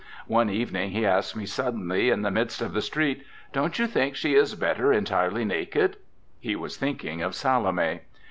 [0.25, 4.15] One evening he asked me suddenly, in the midst of the street, "Don't you think
[4.15, 5.97] she is better en tirely naked?"
[6.39, 7.99] He was thinking of Salome.